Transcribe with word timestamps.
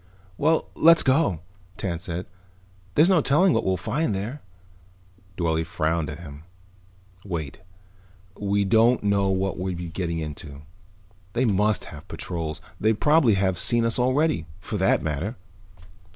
"Well, 0.35 0.67
let's 0.73 1.03
go," 1.03 1.41
Tance 1.77 2.01
said. 2.01 2.25
"There's 2.95 3.07
no 3.07 3.21
telling 3.21 3.53
what 3.53 3.63
we'll 3.63 3.77
find 3.77 4.15
there." 4.15 4.41
Dorle 5.37 5.63
frowned 5.63 6.09
at 6.09 6.17
him. 6.21 6.41
"Wait. 7.23 7.59
We 8.35 8.65
don't 8.65 9.03
know 9.03 9.29
what 9.29 9.57
we 9.57 9.65
would 9.65 9.77
be 9.77 9.89
getting 9.89 10.17
into. 10.17 10.63
They 11.33 11.45
must 11.45 11.85
have 11.93 12.07
patrols. 12.07 12.61
They 12.79 12.93
probably 12.93 13.35
have 13.35 13.59
seen 13.59 13.85
us 13.85 13.99
already, 13.99 14.47
for 14.59 14.77
that 14.77 15.03
matter." 15.03 15.35